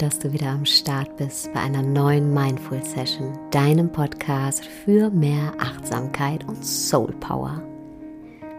[0.00, 5.52] dass du wieder am Start bist bei einer neuen Mindful Session, deinem Podcast für mehr
[5.58, 7.62] Achtsamkeit und Soul Power.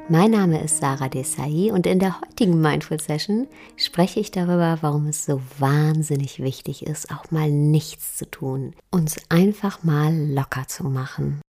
[0.07, 5.07] Mein Name ist Sarah Desai und in der heutigen Mindful Session spreche ich darüber, warum
[5.07, 10.83] es so wahnsinnig wichtig ist, auch mal nichts zu tun, uns einfach mal locker zu
[10.83, 11.41] machen.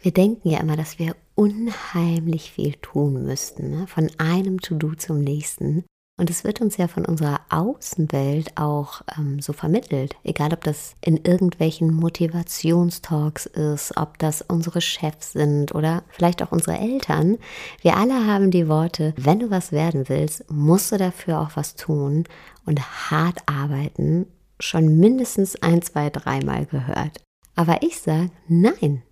[0.00, 3.86] Wir denken ja immer, dass wir unheimlich viel tun müssten, ne?
[3.86, 5.84] von einem To-Do zum nächsten.
[6.16, 10.94] Und es wird uns ja von unserer Außenwelt auch ähm, so vermittelt, egal ob das
[11.00, 17.36] in irgendwelchen Motivationstalks ist, ob das unsere Chefs sind oder vielleicht auch unsere Eltern.
[17.82, 21.74] Wir alle haben die Worte, wenn du was werden willst, musst du dafür auch was
[21.74, 22.24] tun
[22.64, 24.26] und hart arbeiten,
[24.60, 27.24] schon mindestens ein, zwei, dreimal gehört.
[27.56, 29.02] Aber ich sage, nein,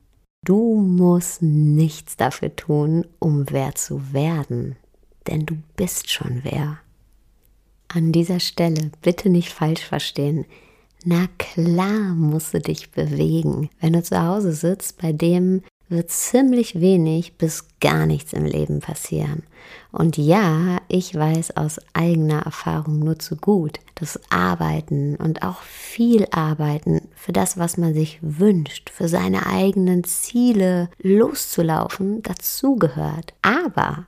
[0.44, 4.76] du musst nichts dafür tun, um wer zu werden,
[5.26, 6.78] denn du bist schon wer.
[7.94, 10.46] An dieser Stelle bitte nicht falsch verstehen.
[11.04, 13.68] Na klar musst du dich bewegen.
[13.80, 18.80] Wenn du zu Hause sitzt, bei dem wird ziemlich wenig bis gar nichts im Leben
[18.80, 19.42] passieren.
[19.90, 26.26] Und ja, ich weiß aus eigener Erfahrung nur zu gut, dass Arbeiten und auch viel
[26.30, 33.34] Arbeiten für das, was man sich wünscht, für seine eigenen Ziele loszulaufen, dazugehört.
[33.42, 34.06] Aber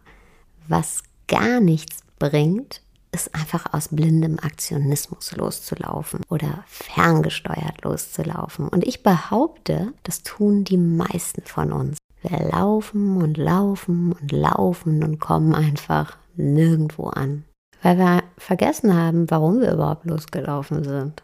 [0.68, 2.80] was gar nichts bringt,
[3.14, 8.68] ist einfach aus blindem Aktionismus loszulaufen oder ferngesteuert loszulaufen.
[8.68, 11.98] Und ich behaupte, das tun die meisten von uns.
[12.22, 17.44] Wir laufen und laufen und laufen und kommen einfach nirgendwo an.
[17.82, 21.22] Weil wir vergessen haben, warum wir überhaupt losgelaufen sind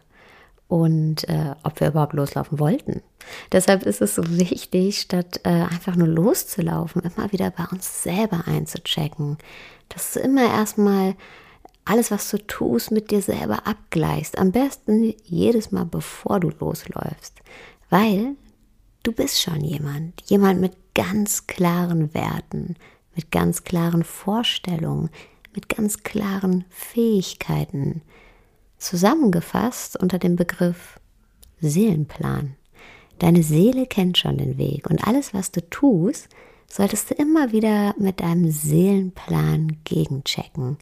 [0.67, 3.01] und äh, ob wir überhaupt loslaufen wollten.
[3.51, 8.43] Deshalb ist es so wichtig, statt äh, einfach nur loszulaufen, immer wieder bei uns selber
[8.45, 9.37] einzuchecken.
[9.89, 11.15] Das ist immer erstmal
[11.85, 14.37] alles, was du tust, mit dir selber abgleichst.
[14.37, 17.41] Am besten jedes Mal, bevor du losläufst.
[17.89, 18.35] Weil
[19.03, 20.21] du bist schon jemand.
[20.25, 22.75] Jemand mit ganz klaren Werten,
[23.15, 25.09] mit ganz klaren Vorstellungen,
[25.53, 28.01] mit ganz klaren Fähigkeiten.
[28.77, 30.99] Zusammengefasst unter dem Begriff
[31.59, 32.55] Seelenplan.
[33.19, 36.29] Deine Seele kennt schon den Weg und alles, was du tust,
[36.67, 40.77] solltest du immer wieder mit deinem Seelenplan gegenchecken.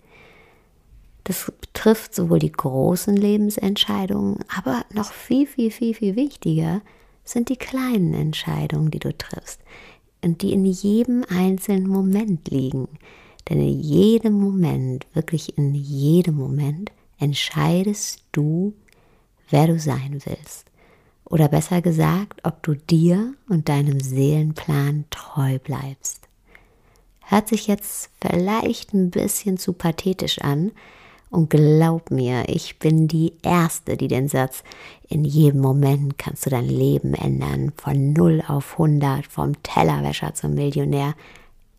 [1.29, 6.81] Das betrifft sowohl die großen Lebensentscheidungen, aber noch viel, viel, viel, viel wichtiger
[7.23, 9.61] sind die kleinen Entscheidungen, die du triffst
[10.23, 12.87] und die in jedem einzelnen Moment liegen.
[13.47, 18.73] Denn in jedem Moment, wirklich in jedem Moment, entscheidest du,
[19.51, 20.65] wer du sein willst.
[21.25, 26.27] Oder besser gesagt, ob du dir und deinem Seelenplan treu bleibst.
[27.21, 30.71] Hört sich jetzt vielleicht ein bisschen zu pathetisch an,
[31.29, 34.63] und glaub mir, ich bin die Erste, die den Satz,
[35.07, 40.55] in jedem Moment kannst du dein Leben ändern, von 0 auf 100, vom Tellerwäscher zum
[40.55, 41.13] Millionär,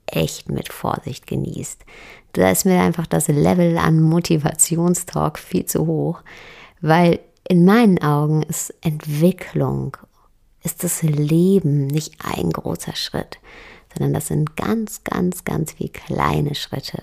[0.06, 1.84] echt mit Vorsicht genießt.
[2.32, 6.20] Da ist mir einfach das Level an Motivationstalk viel zu hoch,
[6.80, 7.18] weil
[7.48, 9.96] in meinen Augen ist Entwicklung,
[10.62, 13.38] ist das Leben nicht ein großer Schritt,
[13.92, 17.02] sondern das sind ganz, ganz, ganz viele kleine Schritte.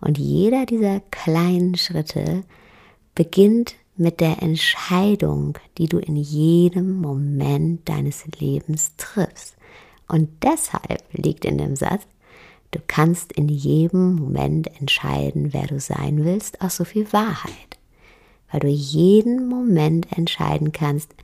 [0.00, 2.44] Und jeder dieser kleinen Schritte
[3.14, 9.56] beginnt mit der Entscheidung, die du in jedem Moment deines Lebens triffst.
[10.08, 12.02] Und deshalb liegt in dem Satz,
[12.72, 17.78] du kannst in jedem Moment entscheiden, wer du sein willst, auch so viel Wahrheit.
[18.52, 21.14] Weil du jeden Moment entscheiden kannst,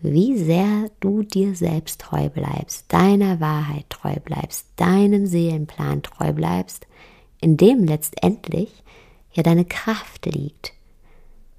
[0.00, 6.86] wie sehr du dir selbst treu bleibst, deiner Wahrheit treu bleibst, deinem Seelenplan treu bleibst,
[7.40, 8.82] in dem letztendlich
[9.32, 10.72] ja deine Kraft liegt.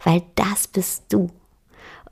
[0.03, 1.29] Weil das bist du.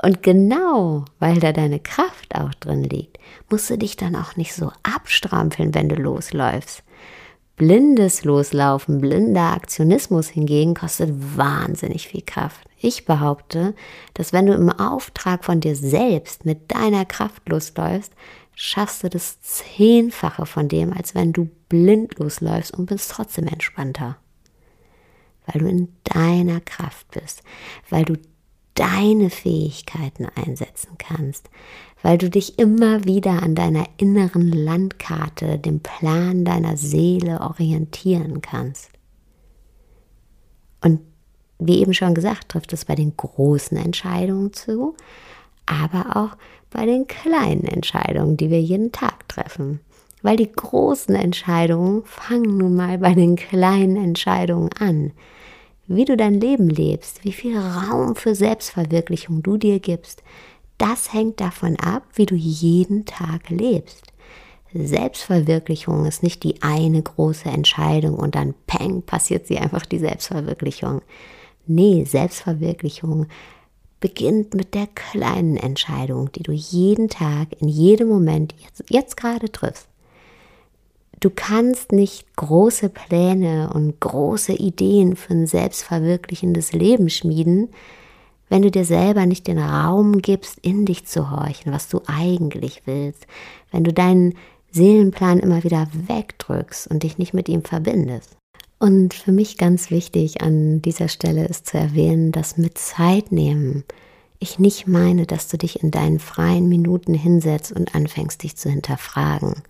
[0.02, 3.20] Und genau weil da deine Kraft auch drin liegt,
[3.50, 6.84] musst du dich dann auch nicht so abstrampeln, wenn du losläufst.
[7.56, 12.68] Blindes Loslaufen, blinder Aktionismus hingegen kostet wahnsinnig viel Kraft.
[12.80, 13.76] Ich behaupte,
[14.16, 18.12] dass wenn du im Auftrag von dir selbst mit deiner Kraft losläufst,
[18.56, 24.18] schaffst du das Zehnfache von dem, als wenn du blind losläufst und bist trotzdem entspannter.
[25.46, 27.44] Weil du in deiner Kraft bist,
[27.90, 28.16] weil du
[28.76, 31.50] deine Fähigkeiten einsetzen kannst,
[32.02, 38.90] weil du dich immer wieder an deiner inneren Landkarte, dem Plan deiner Seele orientieren kannst.
[40.82, 41.00] Und
[41.60, 44.96] wie eben schon gesagt, trifft es bei den großen Entscheidungen zu,
[45.66, 46.38] aber auch
[46.70, 49.80] bei den kleinen Entscheidungen, die wir jeden Tag treffen.
[50.22, 55.12] Weil die großen Entscheidungen fangen nun mal bei den kleinen Entscheidungen an.
[55.96, 60.24] Wie du dein Leben lebst, wie viel Raum für Selbstverwirklichung du dir gibst,
[60.78, 64.14] das hängt davon ab, wie du jeden Tag lebst.
[64.74, 71.02] Selbstverwirklichung ist nicht die eine große Entscheidung und dann peng passiert sie einfach die Selbstverwirklichung.
[71.68, 73.28] Nee, Selbstverwirklichung
[74.00, 79.52] beginnt mit der kleinen Entscheidung, die du jeden Tag, in jedem Moment, jetzt, jetzt gerade
[79.52, 79.88] triffst.
[81.24, 87.70] Du kannst nicht große Pläne und große Ideen für ein selbstverwirklichendes Leben schmieden,
[88.50, 92.82] wenn du dir selber nicht den Raum gibst, in dich zu horchen, was du eigentlich
[92.84, 93.26] willst,
[93.72, 94.34] wenn du deinen
[94.72, 98.36] Seelenplan immer wieder wegdrückst und dich nicht mit ihm verbindest.
[98.78, 103.86] Und für mich ganz wichtig an dieser Stelle ist zu erwähnen, dass mit Zeit nehmen
[104.44, 108.70] ich nicht meine, dass du dich in deinen freien Minuten hinsetzt und anfängst, dich zu
[108.70, 109.64] hinterfragen.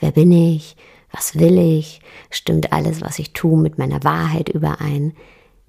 [0.00, 0.76] Wer bin ich?
[1.12, 2.00] Was will ich?
[2.30, 5.12] Stimmt alles, was ich tue, mit meiner Wahrheit überein?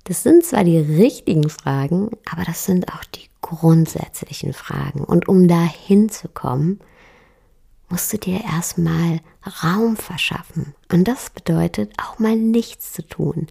[0.05, 5.03] Das sind zwar die richtigen Fragen, aber das sind auch die grundsätzlichen Fragen.
[5.03, 6.79] Und um da hinzukommen,
[7.89, 9.19] musst du dir erstmal
[9.63, 10.73] Raum verschaffen.
[10.91, 13.47] Und das bedeutet auch mal nichts zu tun.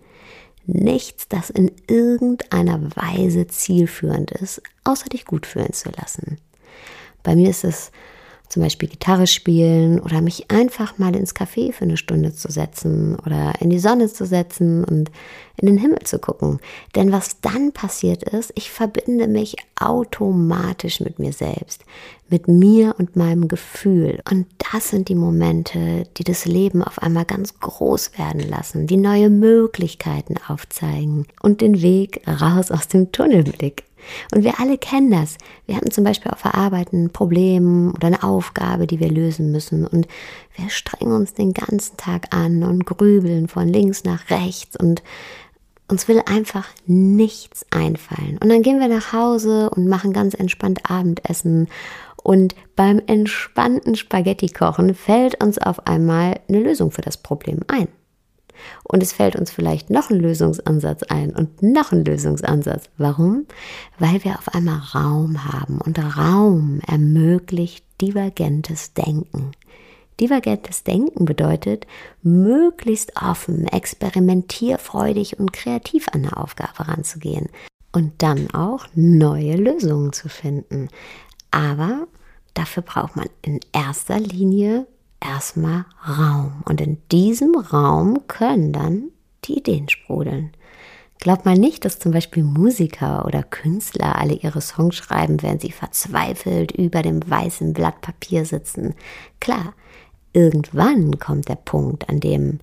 [0.67, 6.39] Nichts, das in irgendeiner Weise zielführend ist, außer dich gut fühlen zu lassen.
[7.23, 7.91] Bei mir ist es
[8.55, 13.17] zum Beispiel Gitarre spielen oder mich einfach mal ins Café für eine Stunde zu setzen
[13.27, 15.11] oder in die Sonne zu setzen und
[15.57, 16.61] in den Himmel zu gucken.
[16.95, 21.85] Denn was dann passiert ist, ich verbinde mich automatisch mit mir selbst,
[22.29, 24.21] mit mir und meinem Gefühl.
[24.31, 28.99] Und das sind die Momente, die das Leben auf einmal ganz groß werden lassen, die
[28.99, 33.85] neue Möglichkeiten aufzeigen und den Weg raus aus dem Tunnelblick.
[34.35, 35.37] Und wir alle kennen das.
[35.67, 39.53] Wir haben zum Beispiel auf der Arbeit ein Problem oder eine Aufgabe, die wir lösen
[39.53, 39.87] müssen.
[39.87, 40.06] Und
[40.56, 45.03] wir strengen uns den ganzen Tag an und grübeln von links nach rechts und
[45.89, 48.39] uns will einfach nichts einfallen.
[48.43, 51.69] Und dann gehen wir nach Hause und machen ganz entspannt Abendessen.
[52.23, 57.89] Und beim entspannten Spaghetti kochen fällt uns auf einmal eine Lösung für das Problem ein.
[58.85, 62.89] Und es fällt uns vielleicht noch ein Lösungsansatz ein und noch ein Lösungsansatz.
[62.97, 63.47] Warum?
[63.99, 69.53] Weil wir auf einmal Raum haben und Raum ermöglicht divergentes Denken.
[70.21, 71.87] Divergentes Denken bedeutet,
[72.23, 77.49] möglichst offen, experimentierfreudig und kreativ an eine Aufgabe ranzugehen
[77.93, 80.89] und dann auch neue Lösungen zu finden.
[81.51, 82.06] Aber
[82.55, 84.87] dafür braucht man in erster Linie
[85.25, 86.62] erstmal Raum.
[86.65, 89.11] Und in diesem Raum können dann
[89.44, 90.53] die Ideen sprudeln.
[91.19, 95.73] Glaub mal nicht, dass zum Beispiel Musiker oder Künstler alle ihre Songs schreiben, während sie
[95.73, 98.94] verzweifelt über dem weißen Blatt Papier sitzen.
[99.41, 99.75] Klar,
[100.32, 102.59] irgendwann kommt der Punkt, an dem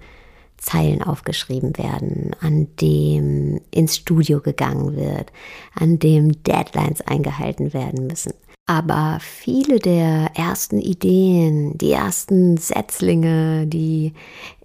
[0.58, 5.32] Zeilen aufgeschrieben werden, an dem ins Studio gegangen wird,
[5.74, 8.34] an dem Deadlines eingehalten werden müssen.
[8.66, 14.14] Aber viele der ersten Ideen, die ersten Setzlinge, die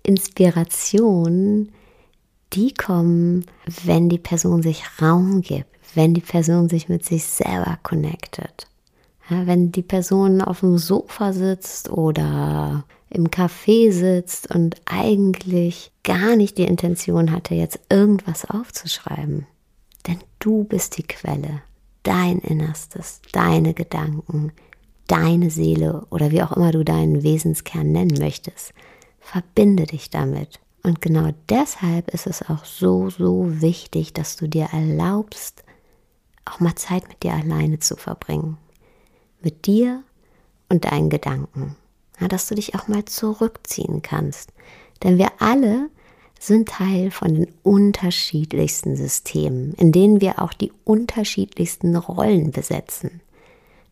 [0.02, 1.72] Inspiration,
[2.52, 3.44] die kommen,
[3.84, 8.68] wenn die Person sich Raum gibt, wenn die Person sich mit sich selber connectet.
[9.28, 16.36] Ja, wenn die Person auf dem Sofa sitzt oder im Café sitzt und eigentlich gar
[16.36, 19.46] nicht die Intention hatte, jetzt irgendwas aufzuschreiben.
[20.06, 21.62] Denn du bist die Quelle
[22.06, 24.52] dein Innerstes, deine Gedanken,
[25.08, 28.72] deine Seele oder wie auch immer du deinen Wesenskern nennen möchtest.
[29.18, 30.60] Verbinde dich damit.
[30.84, 35.64] Und genau deshalb ist es auch so, so wichtig, dass du dir erlaubst,
[36.44, 38.56] auch mal Zeit mit dir alleine zu verbringen.
[39.42, 40.04] Mit dir
[40.68, 41.74] und deinen Gedanken.
[42.20, 44.52] Ja, dass du dich auch mal zurückziehen kannst.
[45.02, 45.90] Denn wir alle
[46.38, 53.20] sind Teil von den unterschiedlichsten Systemen, in denen wir auch die unterschiedlichsten Rollen besetzen.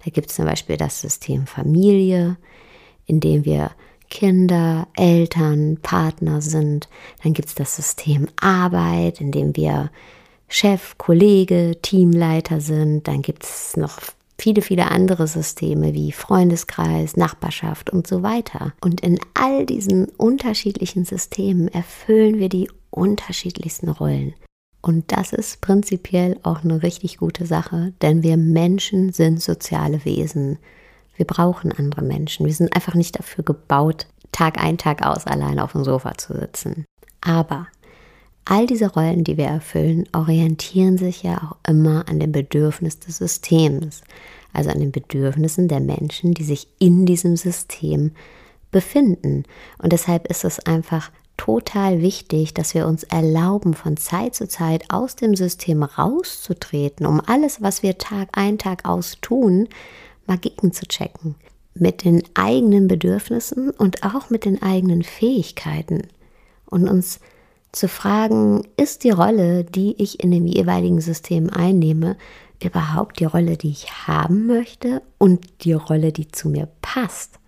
[0.05, 2.37] Da gibt es zum Beispiel das System Familie,
[3.07, 3.71] in dem wir
[4.11, 6.89] Kinder, Eltern, Partner sind.
[7.23, 9.91] Dann gibt es das System Arbeit, in dem wir
[10.49, 13.09] Chef, Kollege, Teamleiter sind.
[13.09, 13.99] Dann gibt es noch
[14.39, 18.73] viele, viele andere Systeme wie Freundeskreis, Nachbarschaft und so weiter.
[18.81, 24.35] Und in all diesen unterschiedlichen Systemen erfüllen wir die unterschiedlichsten Rollen.
[24.83, 30.59] Und das ist prinzipiell auch eine richtig gute Sache, denn wir Menschen sind soziale Wesen.
[31.17, 32.45] Wir brauchen andere Menschen.
[32.45, 36.35] Wir sind einfach nicht dafür gebaut, Tag ein, Tag aus allein auf dem Sofa zu
[36.35, 36.85] sitzen.
[37.21, 37.69] Aber
[38.47, 43.17] All diese Rollen, die wir erfüllen, orientieren sich ja auch immer an dem Bedürfnis des
[43.19, 44.03] Systems,
[44.53, 48.13] also an den Bedürfnissen der Menschen, die sich in diesem System
[48.71, 49.45] befinden.
[49.79, 54.85] Und deshalb ist es einfach total wichtig, dass wir uns erlauben, von Zeit zu Zeit
[54.91, 59.69] aus dem System rauszutreten, um alles, was wir Tag ein, Tag aus tun,
[60.27, 61.35] mal gegen zu checken.
[61.75, 66.03] Mit den eigenen Bedürfnissen und auch mit den eigenen Fähigkeiten.
[66.67, 67.19] Und uns
[67.75, 72.17] zu fragen, ist die Rolle, die ich in dem jeweiligen System einnehme,
[72.63, 77.39] überhaupt die Rolle, die ich haben möchte und die Rolle, die zu mir passt?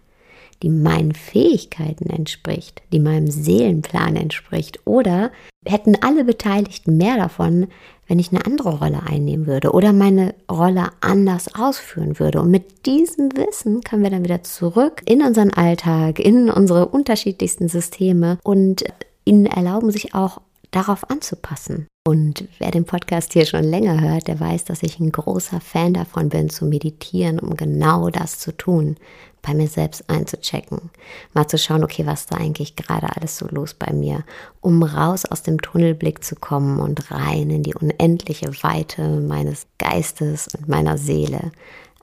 [0.62, 4.80] die meinen Fähigkeiten entspricht, die meinem Seelenplan entspricht?
[4.84, 5.30] Oder
[5.64, 7.66] hätten alle Beteiligten mehr davon,
[8.06, 12.40] wenn ich eine andere Rolle einnehmen würde oder meine Rolle anders ausführen würde?
[12.40, 17.68] Und mit diesem Wissen können wir dann wieder zurück in unseren Alltag, in unsere unterschiedlichsten
[17.68, 18.84] Systeme und
[19.26, 20.40] ihnen erlauben, sich auch
[20.70, 21.86] darauf anzupassen.
[22.06, 25.92] Und wer den Podcast hier schon länger hört, der weiß, dass ich ein großer Fan
[25.92, 28.96] davon bin, zu meditieren, um genau das zu tun,
[29.42, 30.90] bei mir selbst einzuchecken,
[31.32, 34.24] mal zu schauen, okay, was da eigentlich gerade alles so los bei mir,
[34.60, 40.48] um raus aus dem Tunnelblick zu kommen und rein in die unendliche Weite meines Geistes
[40.48, 41.52] und meiner Seele.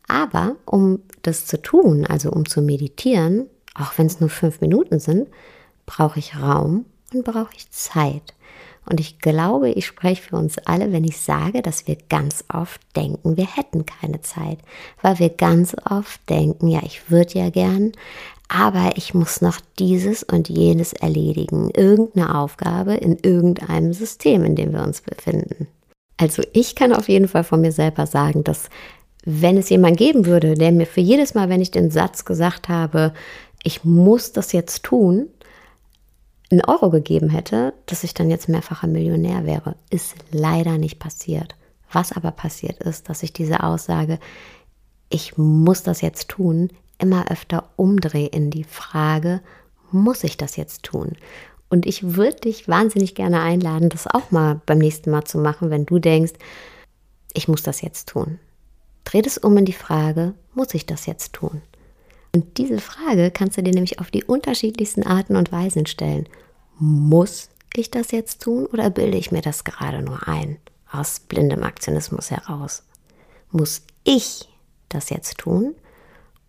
[0.07, 4.99] Aber um das zu tun, also um zu meditieren, auch wenn es nur fünf Minuten
[4.99, 5.27] sind,
[5.85, 8.33] brauche ich Raum und brauche ich Zeit.
[8.85, 12.81] Und ich glaube, ich spreche für uns alle, wenn ich sage, dass wir ganz oft
[12.95, 14.59] denken, wir hätten keine Zeit.
[15.01, 17.93] Weil wir ganz oft denken, ja, ich würde ja gern,
[18.49, 21.69] aber ich muss noch dieses und jenes erledigen.
[21.75, 25.67] Irgendeine Aufgabe in irgendeinem System, in dem wir uns befinden.
[26.17, 28.69] Also ich kann auf jeden Fall von mir selber sagen, dass
[29.25, 32.67] wenn es jemand geben würde, der mir für jedes Mal, wenn ich den Satz gesagt
[32.67, 33.13] habe,
[33.63, 35.29] ich muss das jetzt tun,
[36.51, 39.75] einen Euro gegeben hätte, dass ich dann jetzt mehrfacher Millionär wäre.
[39.89, 41.55] Ist leider nicht passiert.
[41.91, 44.19] Was aber passiert ist, dass ich diese Aussage,
[45.09, 49.41] ich muss das jetzt tun, immer öfter umdrehe in die Frage,
[49.91, 51.13] muss ich das jetzt tun?
[51.69, 55.69] Und ich würde dich wahnsinnig gerne einladen, das auch mal beim nächsten Mal zu machen,
[55.69, 56.33] wenn du denkst,
[57.33, 58.39] ich muss das jetzt tun.
[59.05, 61.61] Dreh es um in die Frage, muss ich das jetzt tun?
[62.35, 66.27] Und diese Frage kannst du dir nämlich auf die unterschiedlichsten Arten und Weisen stellen.
[66.79, 70.57] Muss ich das jetzt tun oder bilde ich mir das gerade nur ein?
[70.91, 72.83] Aus blindem Aktionismus heraus.
[73.51, 74.49] Muss ich
[74.89, 75.75] das jetzt tun?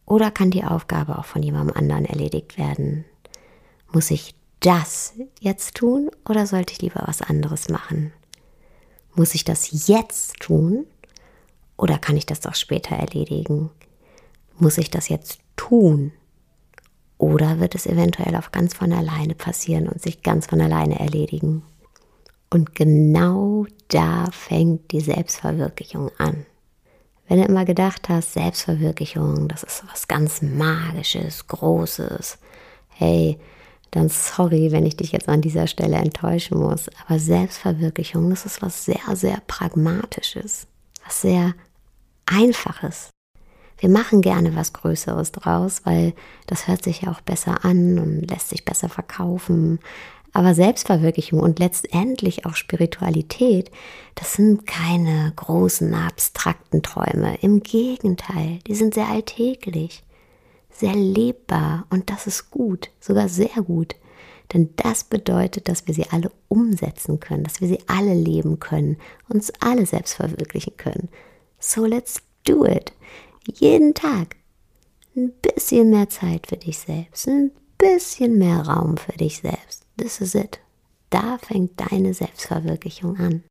[0.07, 3.05] Oder kann die Aufgabe auch von jemandem anderen erledigt werden?
[3.93, 8.13] Muss ich das jetzt tun oder sollte ich lieber was anderes machen?
[9.15, 10.87] Muss ich das jetzt tun
[11.77, 13.71] oder kann ich das doch später erledigen?
[14.59, 16.13] Muss ich das jetzt tun?
[17.19, 21.63] Oder wird es eventuell auch ganz von alleine passieren und sich ganz von alleine erledigen?
[22.51, 26.47] Und genau da fängt die Selbstverwirklichung an.
[27.27, 32.39] Wenn du immer gedacht hast, Selbstverwirklichung, das ist was ganz Magisches, Großes,
[32.91, 33.39] hey,
[33.91, 36.91] dann sorry, wenn ich dich jetzt an dieser Stelle enttäuschen muss.
[37.07, 40.67] Aber Selbstverwirklichung, das ist was sehr, sehr Pragmatisches,
[41.05, 41.55] was sehr
[42.27, 43.14] Einfaches.
[43.79, 46.15] Wir machen gerne was Größeres draus, weil
[46.47, 49.81] das hört sich ja auch besser an und lässt sich besser verkaufen.
[50.33, 53.71] Aber Selbstverwirklichung und letztendlich auch Spiritualität,
[54.17, 57.37] das sind keine großen abstrakten Träume.
[57.41, 60.03] Im Gegenteil, die sind sehr alltäglich,
[60.71, 63.95] sehr lebbar und das ist gut, sogar sehr gut.
[64.53, 68.99] Denn das bedeutet, dass wir sie alle umsetzen können, dass wir sie alle leben können,
[69.29, 71.09] uns alle selbst verwirklichen können.
[71.61, 72.93] So let's do it
[73.53, 74.37] jeden Tag
[75.17, 79.85] ein bisschen mehr Zeit für dich selbst, ein bisschen mehr Raum für dich selbst.
[79.97, 80.61] This is it.
[81.11, 83.45] Da fängt deine Selbstverwirklichung an.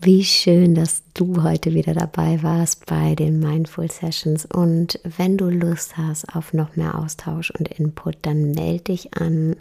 [0.00, 4.46] Wie schön, dass du heute wieder dabei warst bei den Mindful Sessions.
[4.46, 9.56] Und wenn du Lust hast auf noch mehr Austausch und Input, dann melde dich an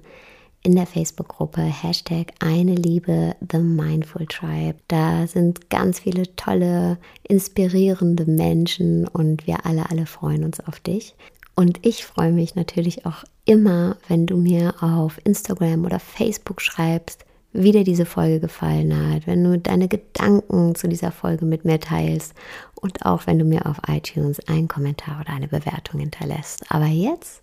[0.63, 4.77] in der Facebook-Gruppe Hashtag eine Liebe The Mindful Tribe.
[4.87, 11.15] Da sind ganz viele tolle, inspirierende Menschen und wir alle, alle freuen uns auf dich.
[11.55, 17.25] Und ich freue mich natürlich auch immer, wenn du mir auf Instagram oder Facebook schreibst,
[17.53, 21.79] wie dir diese Folge gefallen hat, wenn du deine Gedanken zu dieser Folge mit mir
[21.79, 22.33] teilst
[22.75, 26.63] und auch wenn du mir auf iTunes einen Kommentar oder eine Bewertung hinterlässt.
[26.69, 27.41] Aber jetzt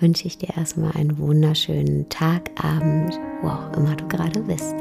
[0.00, 4.74] wünsche ich dir erstmal einen wunderschönen Tag, Abend, wo auch immer du gerade bist.